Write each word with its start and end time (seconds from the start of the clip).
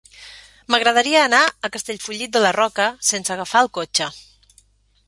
M'agradaria 0.73 1.19
anar 1.25 1.41
a 1.47 1.71
Castellfollit 1.75 2.35
de 2.39 2.43
la 2.47 2.55
Roca 2.59 2.89
sense 3.13 3.37
agafar 3.39 3.65
el 3.69 3.73
cotxe. 3.81 4.11